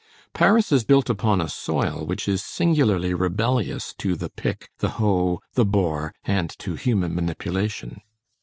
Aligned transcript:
Paris 0.33 0.71
is 0.71 0.83
built 0.83 1.11
upon 1.11 1.39
a 1.39 1.47
soil 1.47 2.03
which 2.07 2.27
is 2.27 2.43
singularly 2.43 3.13
rebellious 3.13 3.93
to 3.93 4.15
the 4.15 4.31
pick, 4.31 4.67
the 4.79 4.89
hoe, 4.97 5.39
the 5.53 5.63
bore, 5.63 6.11
and 6.23 6.57
to 6.57 6.73
human 6.73 7.13
manipulation. 7.13 8.01